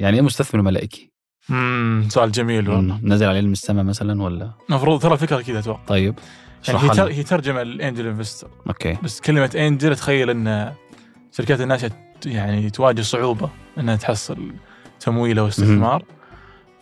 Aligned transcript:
يعني 0.00 0.16
إيه 0.16 0.22
مستثمر 0.22 0.62
ملائكي؟ 0.62 1.10
امم 1.50 2.08
سؤال 2.08 2.32
جميل 2.32 2.68
والله. 2.70 2.94
مم، 2.94 3.08
نازل 3.08 3.26
عليه 3.28 3.40
من 3.40 3.52
السماء 3.52 3.84
مثلا 3.84 4.22
ولا؟ 4.22 4.50
المفروض 4.70 5.02
ترى 5.02 5.12
الفكرة 5.12 5.40
كذا 5.42 5.58
أتوقع. 5.58 5.80
طيب 5.86 6.14
يعني 6.68 6.78
هي, 6.80 6.88
تر... 6.88 7.08
هي 7.10 7.22
ترجمة 7.22 7.62
ال 7.62 7.69
angel 7.69 8.06
investor 8.06 8.48
okay. 8.66 8.96
بس 9.02 9.20
كلمة 9.20 9.50
angel 9.56 9.96
تخيل 9.96 10.30
إن 10.30 10.72
شركات 11.32 11.60
الناشئه 11.60 11.90
يعني 12.26 12.70
تواجه 12.70 13.00
صعوبة 13.00 13.50
إنها 13.78 13.96
تحصل 13.96 14.52
تمويل 15.00 15.38
أو 15.38 15.48
استثمار. 15.48 16.04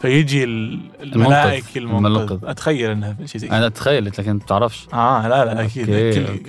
فيجي 0.00 0.44
ال- 0.44 0.80
الملائكه 1.02 1.78
المنقذ. 1.78 2.38
أتخيل 2.44 2.90
إنها 2.90 3.16
شيء 3.24 3.40
زي 3.40 3.48
كذا. 3.48 3.58
أنا 3.58 3.68
تخيلت 3.68 4.20
لكن 4.20 4.32
ما 4.32 4.38
بتعرفش 4.38 4.88
آه 4.92 5.28
لا 5.28 5.44
لا 5.44 5.64
أكيد. 5.64 5.90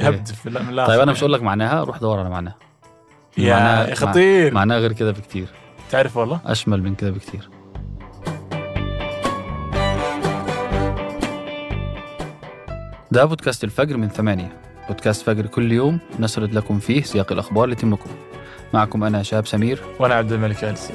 هبد 0.02 0.28
في 0.28 0.50
الآخر 0.50 0.88
طيب 0.92 1.00
أنا 1.02 1.12
مش 1.12 1.18
يعني. 1.18 1.20
هقول 1.20 1.34
لك 1.34 1.42
معناها 1.44 1.84
روح 1.84 1.98
دور 1.98 2.20
على 2.20 2.30
معناها. 2.30 2.56
يا 3.38 3.54
معناها- 3.54 3.96
خطير. 3.96 4.54
معناها 4.54 4.78
غير 4.80 4.94
كده 4.94 5.12
بكتير. 5.12 5.48
تعرف 5.90 6.18
والله؟ 6.18 6.40
أشمل 6.46 6.84
من 6.84 6.96
كده 6.96 7.12
بكتير 7.12 7.50
ده 13.12 13.26
بودكاست 13.26 13.64
الفجر 13.64 13.98
من 13.98 14.10
ثمانية. 14.10 14.58
بودكاست 14.88 15.22
فجر 15.22 15.46
كل 15.46 15.72
يوم 15.72 16.00
نسرد 16.20 16.54
لكم 16.54 16.80
فيه 16.80 17.02
سياق 17.02 17.32
الأخبار 17.32 17.68
لتمكم 17.70 18.10
معكم 18.74 19.04
أنا 19.04 19.24
شهاب 19.24 19.48
سمير. 19.48 19.82
وأنا 20.00 20.16
عبد 20.16 20.32
الملك 20.32 20.64
السي 20.64 20.94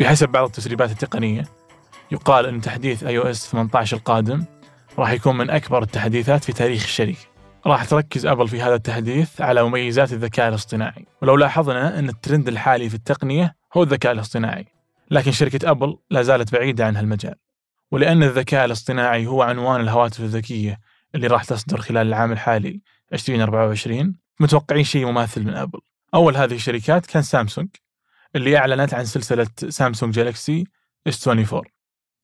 بحسب 0.00 0.28
بعض 0.28 0.44
التسريبات 0.44 0.90
التقنية 0.90 1.44
يقال 2.10 2.46
أن 2.46 2.60
تحديث 2.60 3.04
iOS 3.04 3.32
18 3.32 3.96
القادم 3.96 4.44
راح 4.98 5.10
يكون 5.10 5.36
من 5.36 5.50
أكبر 5.50 5.82
التحديثات 5.82 6.44
في 6.44 6.52
تاريخ 6.52 6.82
الشركة. 6.82 7.18
راح 7.66 7.84
تركز 7.84 8.26
أبل 8.26 8.48
في 8.48 8.62
هذا 8.62 8.74
التحديث 8.74 9.40
على 9.40 9.62
مميزات 9.62 10.12
الذكاء 10.12 10.48
الاصطناعي. 10.48 11.06
ولو 11.22 11.36
لاحظنا 11.36 11.98
أن 11.98 12.08
الترند 12.08 12.48
الحالي 12.48 12.88
في 12.88 12.94
التقنية 12.94 13.56
هو 13.76 13.82
الذكاء 13.82 14.12
الاصطناعي 14.12 14.66
لكن 15.10 15.30
شركة 15.30 15.70
أبل 15.70 15.98
لا 16.10 16.22
زالت 16.22 16.52
بعيدة 16.52 16.86
عن 16.86 16.96
هالمجال. 16.96 17.34
ولأن 17.90 18.22
الذكاء 18.22 18.64
الاصطناعي 18.64 19.26
هو 19.26 19.42
عنوان 19.42 19.80
الهواتف 19.80 20.20
الذكية 20.20 20.78
اللي 21.14 21.26
راح 21.26 21.44
تصدر 21.44 21.80
خلال 21.80 22.06
العام 22.06 22.32
الحالي 22.32 22.80
2024 23.12 24.14
متوقعين 24.40 24.84
شيء 24.84 25.06
مماثل 25.06 25.44
من 25.44 25.54
أبل. 25.54 25.80
أول 26.14 26.36
هذه 26.36 26.54
الشركات 26.54 27.06
كان 27.06 27.22
سامسونج. 27.22 27.68
اللي 28.36 28.56
أعلنت 28.56 28.94
عن 28.94 29.04
سلسلة 29.04 29.46
سامسونج 29.68 30.14
جالكسي 30.14 30.64
S24 31.08 31.60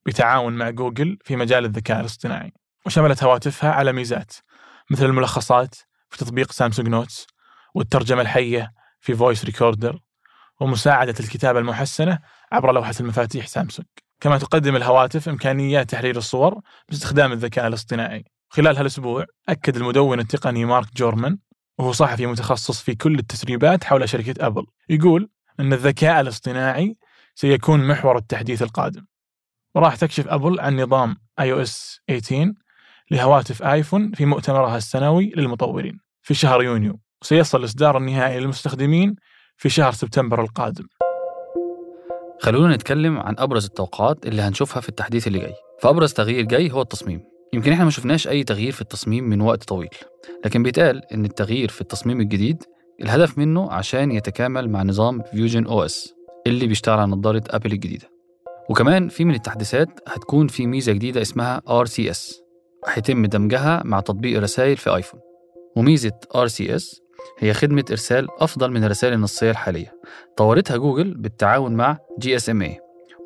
بتعاون 0.06 0.52
مع 0.52 0.70
جوجل 0.70 1.18
في 1.24 1.36
مجال 1.36 1.64
الذكاء 1.64 2.00
الاصطناعي 2.00 2.52
وشملت 2.86 3.24
هواتفها 3.24 3.70
على 3.70 3.92
ميزات 3.92 4.32
مثل 4.90 5.04
الملخصات 5.04 5.74
في 6.10 6.18
تطبيق 6.18 6.52
سامسونج 6.52 6.88
Notes 6.88 7.26
والترجمة 7.74 8.20
الحية 8.20 8.72
في 9.00 9.14
Voice 9.14 9.44
Recorder 9.44 10.00
ومساعدة 10.60 11.14
الكتابة 11.20 11.58
المحسنة 11.58 12.18
عبر 12.52 12.72
لوحة 12.72 12.94
المفاتيح 13.00 13.46
سامسونج. 13.46 13.88
كما 14.20 14.38
تقدم 14.38 14.76
الهواتف 14.76 15.28
إمكانيات 15.28 15.90
تحرير 15.90 16.16
الصور 16.16 16.60
باستخدام 16.88 17.32
الذكاء 17.32 17.66
الاصطناعي. 17.66 18.24
خلال 18.48 18.76
هالأسبوع 18.76 19.24
أكد 19.48 19.76
المدون 19.76 20.20
التقني 20.20 20.64
مارك 20.64 20.94
جورمان 20.96 21.38
وهو 21.78 21.92
صحفي 21.92 22.26
متخصص 22.26 22.82
في 22.82 22.94
كل 22.94 23.18
التسريبات 23.18 23.84
حول 23.84 24.08
شركة 24.08 24.46
أبل 24.46 24.66
يقول 24.88 25.30
أن 25.60 25.72
الذكاء 25.72 26.20
الاصطناعي 26.20 26.96
سيكون 27.34 27.86
محور 27.88 28.16
التحديث 28.16 28.62
القادم. 28.62 29.06
وراح 29.74 29.96
تكشف 29.96 30.28
أبل 30.28 30.60
عن 30.60 30.80
نظام 30.80 31.16
iOS 31.40 31.98
18 32.08 32.52
لهواتف 33.10 33.62
آيفون 33.62 34.12
في 34.12 34.26
مؤتمرها 34.26 34.76
السنوي 34.76 35.32
للمطورين 35.36 35.98
في 36.22 36.34
شهر 36.34 36.62
يونيو. 36.62 37.00
وسيصل 37.22 37.58
الإصدار 37.58 37.96
النهائي 37.98 38.40
للمستخدمين 38.40 39.16
في 39.56 39.68
شهر 39.68 39.92
سبتمبر 39.92 40.42
القادم. 40.42 40.84
خلونا 42.40 42.74
نتكلم 42.74 43.18
عن 43.18 43.34
أبرز 43.38 43.64
التوقعات 43.64 44.26
اللي 44.26 44.42
هنشوفها 44.42 44.80
في 44.80 44.88
التحديث 44.88 45.26
اللي 45.26 45.38
جاي. 45.38 45.54
فأبرز 45.82 46.12
تغيير 46.12 46.44
جاي 46.44 46.72
هو 46.72 46.82
التصميم. 46.82 47.20
يمكن 47.52 47.72
إحنا 47.72 47.84
ما 47.84 47.90
شفناش 47.90 48.28
أي 48.28 48.44
تغيير 48.44 48.72
في 48.72 48.80
التصميم 48.80 49.24
من 49.24 49.40
وقت 49.40 49.64
طويل. 49.64 49.88
لكن 50.44 50.62
بيتقال 50.62 51.12
إن 51.12 51.24
التغيير 51.24 51.68
في 51.68 51.80
التصميم 51.80 52.20
الجديد 52.20 52.62
الهدف 53.00 53.38
منه 53.38 53.72
عشان 53.72 54.12
يتكامل 54.12 54.68
مع 54.70 54.82
نظام 54.82 55.22
vision 55.22 55.66
OS 55.66 56.14
اللي 56.46 56.66
بيشتغل 56.66 56.98
على 56.98 57.10
نظارة 57.10 57.42
أبل 57.50 57.72
الجديدة. 57.72 58.10
وكمان 58.70 59.08
في 59.08 59.24
من 59.24 59.34
التحديثات 59.34 59.88
هتكون 60.08 60.48
في 60.48 60.66
ميزة 60.66 60.92
جديدة 60.92 61.22
اسمها 61.22 61.62
RCS 61.84 62.34
هيتم 62.88 63.26
دمجها 63.26 63.82
مع 63.84 64.00
تطبيق 64.00 64.36
الرسائل 64.36 64.76
في 64.76 64.94
آيفون. 64.94 65.20
وميزة 65.76 66.12
RCS 66.36 67.00
هي 67.38 67.54
خدمة 67.54 67.84
إرسال 67.90 68.28
أفضل 68.40 68.70
من 68.70 68.84
الرسائل 68.84 69.12
النصية 69.12 69.50
الحالية. 69.50 69.92
طورتها 70.36 70.76
جوجل 70.76 71.14
بالتعاون 71.14 71.72
مع 71.74 71.98
GSMA 72.24 72.70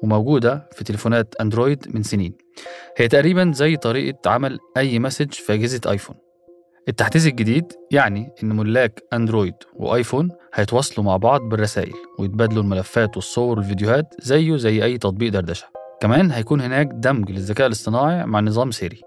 وموجودة 0.03 0.69
في 0.73 0.85
تليفونات 0.85 1.35
أندرويد 1.41 1.85
من 1.95 2.03
سنين. 2.03 2.35
هي 2.97 3.09
تقريبا 3.09 3.53
زي 3.55 3.77
طريقة 3.77 4.31
عمل 4.31 4.59
iMessage 4.77 5.33
في 5.33 5.55
أجهزة 5.55 5.81
آيفون. 5.91 6.17
التحديث 6.89 7.27
الجديد 7.27 7.73
يعني 7.91 8.31
إن 8.43 8.57
ملاك 8.57 9.03
أندرويد 9.13 9.55
وآيفون 9.75 10.31
هيتواصلوا 10.55 11.07
مع 11.07 11.17
بعض 11.17 11.41
بالرسائل 11.41 11.93
ويتبادلوا 12.19 12.63
الملفات 12.63 13.17
والصور 13.17 13.59
والفيديوهات 13.59 14.15
زيه 14.19 14.57
زي 14.57 14.85
أي 14.85 14.99
تطبيق 14.99 15.33
دردشة. 15.33 15.67
كمان 16.01 16.31
هيكون 16.31 16.61
هناك 16.61 16.89
دمج 16.93 17.31
للذكاء 17.31 17.67
الاصطناعي 17.67 18.27
مع 18.27 18.41
نظام 18.41 18.71
سيري. 18.71 19.01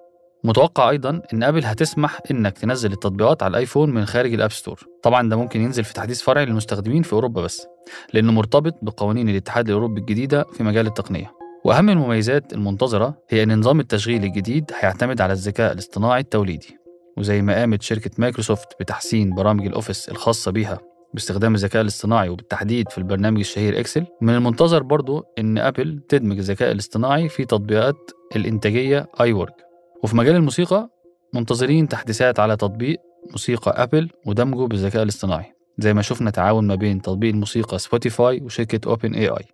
متوقع 0.43 0.89
أيضا 0.89 1.21
إن 1.33 1.43
أبل 1.43 1.65
هتسمح 1.65 2.19
إنك 2.31 2.57
تنزل 2.57 2.91
التطبيقات 2.91 3.43
على 3.43 3.51
الآيفون 3.51 3.89
من 3.89 4.05
خارج 4.05 4.33
ال 4.33 4.38
App 4.38 4.51
Store. 4.51 4.79
طبعا 5.03 5.29
ده 5.29 5.35
ممكن 5.35 5.61
ينزل 5.61 5.83
في 5.83 5.93
تحديث 5.93 6.21
فرعي 6.21 6.45
للمستخدمين 6.45 7.03
في 7.03 7.13
أوروبا 7.13 7.41
بس 7.41 7.67
لأنه 8.13 8.31
مرتبط 8.31 8.73
بقوانين 8.81 9.29
الاتحاد 9.29 9.67
الأوروبي 9.67 10.01
الجديدة 10.01 10.43
في 10.43 10.63
مجال 10.63 10.87
التقنية. 10.87 11.31
وأهم 11.65 11.89
المميزات 11.89 12.53
المنتظرة 12.53 13.17
هي 13.29 13.43
إن 13.43 13.59
نظام 13.59 13.79
التشغيل 13.79 14.23
الجديد 14.23 14.71
هيعتمد 14.79 15.21
على 15.21 15.33
الذكاء 15.33 15.71
الاصطناعي 15.73 16.21
التوليدي. 16.21 16.80
وزي 17.17 17.41
ما 17.41 17.55
قامت 17.55 17.81
شركة 17.81 18.11
مايكروسوفت 18.17 18.67
بتحسين 18.79 19.35
برامج 19.35 19.65
ال 19.65 19.72
Office 19.72 20.09
الخاصة 20.09 20.51
بيها 20.51 20.79
باستخدام 21.13 21.55
الذكاء 21.55 21.81
الاصطناعي 21.81 22.29
وبالتحديد 22.29 22.89
في 22.89 22.97
البرنامج 22.97 23.39
الشهير 23.39 23.79
Excel 23.79 24.05
من 24.21 24.35
المنتظر 24.35 24.83
برضو 24.83 25.23
إن 25.39 25.57
أبل 25.57 26.01
تدمج 26.09 26.37
الذكاء 26.37 26.71
الاصطناعي 26.71 27.29
في 27.29 27.45
تطبيقات 27.45 28.11
الإنتاجية 28.35 29.07
iWork 29.21 29.55
وفي 30.03 30.17
مجال 30.17 30.35
الموسيقى 30.35 30.89
منتظرين 31.33 31.87
تحديثات 31.87 32.39
على 32.39 32.55
تطبيق 32.55 32.97
موسيقى 33.31 33.83
أبل 33.83 34.09
ودمجه 34.25 34.67
بالذكاء 34.67 35.03
الاصطناعي 35.03 35.53
زي 35.77 35.93
ما 35.93 36.01
شفنا 36.01 36.29
تعاون 36.29 36.67
ما 36.67 36.75
بين 36.75 37.01
تطبيق 37.01 37.29
الموسيقى 37.33 37.79
سبوتيفاي 37.79 38.41
وشركة 38.41 38.89
OpenAI. 38.89 39.45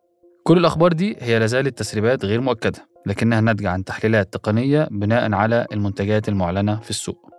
كل 0.44 0.58
الأخبار 0.58 0.94
دي 0.94 1.16
هي 1.20 1.40
لازالت 1.40 1.78
تسريبات 1.80 2.26
غير 2.26 2.42
مؤكدة 2.42 2.88
لكنها 3.06 3.42
ناتجة 3.42 3.70
عن 3.70 3.84
تحليلات 3.84 4.34
تقنية 4.34 4.88
بناء 4.92 5.34
على 5.34 5.66
المنتجات 5.74 6.30
المعلنة 6.30 6.80
في 6.80 6.90
السوق. 6.90 7.30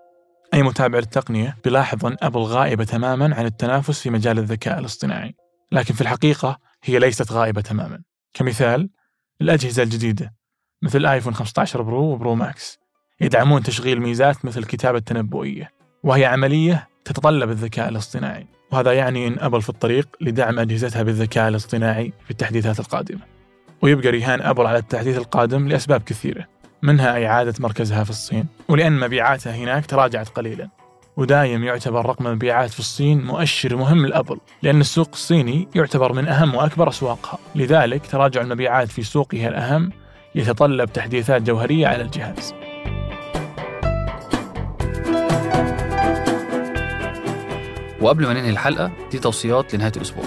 أي 0.59 0.63
متابع 0.63 0.99
للتقنية 0.99 1.57
بيلاحظ 1.65 2.07
أن 2.07 2.17
أبل 2.23 2.41
غائبة 2.41 2.85
تماما 2.85 3.35
عن 3.37 3.47
التنافس 3.47 4.01
في 4.01 4.11
مجال 4.11 4.39
الذكاء 4.39 4.79
الاصطناعي. 4.79 5.35
لكن 5.73 5.95
في 5.95 6.01
الحقيقة 6.01 6.59
هي 6.85 6.99
ليست 6.99 7.33
غائبة 7.33 7.61
تماما. 7.61 8.03
كمثال 8.35 8.91
الأجهزة 9.41 9.83
الجديدة 9.83 10.35
مثل 10.83 11.07
آيفون 11.07 11.35
15 11.35 11.83
Pro 11.83 12.05
و 12.05 12.12
Pro 12.12 12.35
Max 12.35 12.79
يدعمون 13.21 13.63
تشغيل 13.63 14.01
ميزات 14.01 14.45
مثل 14.45 14.61
الكتابة 14.61 14.99
التنبؤية 14.99 15.71
وهي 16.03 16.25
عملية 16.25 16.89
تتطلب 17.05 17.51
الذكاء 17.51 17.89
الاصطناعي. 17.89 18.47
وهذا 18.73 18.93
يعني 18.93 19.27
أن 19.27 19.39
أبل 19.39 19.63
في 19.63 19.69
الطريق 19.69 20.09
لدعم 20.21 20.59
أجهزتها 20.59 21.03
بالذكاء 21.03 21.49
الاصطناعي 21.49 22.13
في 22.25 22.31
التحديثات 22.31 22.81
القادمة. 22.81 23.21
ويبقى 23.83 24.11
رهان 24.11 24.43
أبل 24.43 24.67
على 24.67 24.79
التحديث 24.79 25.17
القادم 25.19 25.69
لأسباب 25.69 26.03
كثيرة. 26.03 26.58
منها 26.83 27.27
إعادة 27.27 27.55
مركزها 27.61 28.05
في 28.05 28.11
الصين. 28.11 28.47
ولأن 28.69 29.01
مبيعاتها 29.01 29.55
هناك 29.57 29.87
تراجعت 29.87 30.29
قليلا. 30.29 30.69
ودايم 31.17 31.65
يعتبر 31.65 32.07
رقم 32.07 32.27
المبيعات 32.27 32.71
في 32.71 32.79
الصين 32.79 33.25
مؤشر 33.25 33.77
مهم 33.77 34.07
لأبل 34.07 34.39
لأن 34.63 34.81
السوق 34.81 35.09
الصيني 35.13 35.69
يعتبر 35.75 36.13
من 36.13 36.29
أهم 36.29 36.55
وأكبر 36.55 36.89
أسواقها. 36.89 37.39
لذلك 37.55 38.07
تراجع 38.07 38.41
المبيعات 38.41 38.89
في 38.89 39.03
سوقها 39.03 39.49
الأهم 39.49 39.93
يتطلب 40.35 40.93
تحديثات 40.93 41.43
جوهرية 41.43 41.87
على 41.87 42.03
الجهاز. 42.03 42.55
وقبل 48.01 48.27
ما 48.27 48.33
ننهي 48.33 48.51
الحلقة 48.51 48.93
دي 49.11 49.19
توصيات 49.19 49.75
لنهاية 49.75 49.93
الأسبوع. 49.97 50.25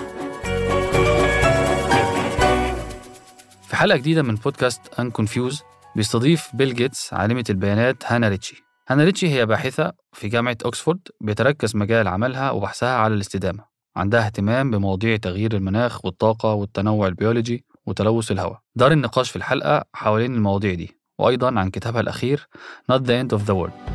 في 3.67 3.75
حلقة 3.75 3.97
جديدة 3.97 4.21
من 4.23 4.35
بودكاست 4.35 4.81
Unconfuse 4.99 5.63
بيستضيف 5.95 6.49
بيل 6.53 6.73
جيتس 6.73 7.13
عالمة 7.13 7.43
البيانات 7.49 8.03
هانا 8.05 8.29
ريتشي. 8.29 8.63
هانا 8.89 9.03
ريتشي 9.03 9.29
هي 9.29 9.45
باحثة 9.45 9.93
في 10.13 10.27
جامعة 10.27 10.57
اوكسفورد 10.65 10.99
بيتركز 11.21 11.75
مجال 11.75 12.07
عملها 12.07 12.51
وبحثها 12.51 12.95
على 12.95 13.13
الاستدامة. 13.13 13.65
عندها 13.95 14.25
اهتمام 14.25 14.71
بمواضيع 14.71 15.15
تغيير 15.15 15.55
المناخ 15.55 16.05
والطاقة 16.05 16.53
والتنوع 16.53 17.07
البيولوجي 17.07 17.65
وتلوث 17.85 18.31
الهواء. 18.31 18.59
دار 18.75 18.91
النقاش 18.91 19.29
في 19.29 19.35
الحلقة 19.35 19.85
حوالين 19.93 20.35
المواضيع 20.35 20.73
دي. 20.73 20.97
وأيضا 21.19 21.59
عن 21.59 21.69
كتابها 21.69 22.01
الأخير 22.01 22.47
Not 22.91 22.99
the 22.99 23.23
End 23.23 23.37
of 23.37 23.41
the 23.41 23.53
World. 23.53 23.91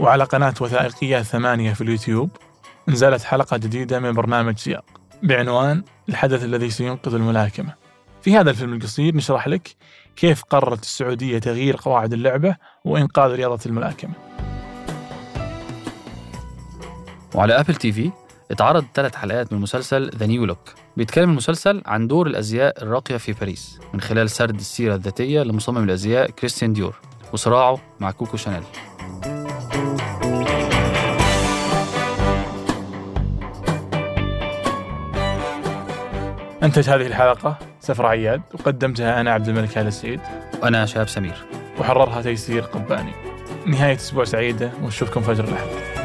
وعلى 0.00 0.24
قناة 0.24 0.54
وثائقيات 0.60 1.24
ثمانية 1.24 1.72
في 1.72 1.80
اليوتيوب 1.80 2.30
نزلت 2.88 3.22
حلقة 3.22 3.56
جديدة 3.56 4.00
من 4.00 4.12
برنامج 4.12 4.58
سياق. 4.58 4.84
بعنوان 5.22 5.82
الحدث 6.08 6.44
الذي 6.44 6.70
سينقذ 6.70 7.14
الملاكمة. 7.14 7.89
في 8.22 8.36
هذا 8.36 8.50
الفيلم 8.50 8.74
القصير 8.74 9.16
نشرح 9.16 9.48
لك 9.48 9.76
كيف 10.16 10.42
قررت 10.44 10.82
السعودية 10.82 11.38
تغيير 11.38 11.76
قواعد 11.76 12.12
اللعبة 12.12 12.56
وإنقاذ 12.84 13.30
رياضة 13.30 13.60
الملاكمة 13.66 14.14
وعلى 17.34 17.60
Apple 17.60 17.74
TV 17.74 18.10
اتعرض 18.50 18.84
ثلاث 18.94 19.14
حلقات 19.16 19.52
من 19.52 19.60
مسلسل 19.60 20.10
The 20.16 20.26
New 20.26 20.44
Look 20.44 20.74
بيتكلم 20.96 21.30
المسلسل 21.30 21.82
عن 21.86 22.06
دور 22.06 22.26
الأزياء 22.26 22.82
الراقية 22.82 23.16
في 23.16 23.32
باريس 23.32 23.78
من 23.94 24.00
خلال 24.00 24.30
سرد 24.30 24.58
السيرة 24.58 24.94
الذاتية 24.94 25.42
لمصمم 25.42 25.84
الأزياء 25.84 26.30
كريستيان 26.30 26.72
ديور 26.72 26.94
وصراعه 27.32 27.80
مع 28.00 28.10
كوكو 28.10 28.36
شانيل. 28.36 28.62
أنتج 36.62 36.90
هذه 36.90 37.06
الحلقة 37.06 37.58
سفر 37.80 38.06
عياد 38.06 38.42
وقدمتها 38.54 39.20
أنا 39.20 39.30
عبد 39.30 39.48
الملك 39.48 39.78
آل 39.78 39.86
السعيد 39.86 40.20
وأنا 40.62 40.86
شهاب 40.86 41.08
سمير. 41.08 41.34
وحررها 41.78 42.22
تيسير 42.22 42.62
قباني. 42.62 43.12
نهاية 43.66 43.96
أسبوع 43.96 44.24
سعيدة 44.24 44.70
ونشوفكم 44.82 45.20
فجر 45.20 45.44
الأحد. 45.44 45.99